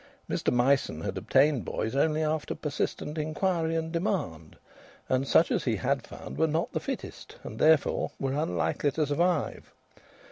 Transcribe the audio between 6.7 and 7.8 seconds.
the fittest, and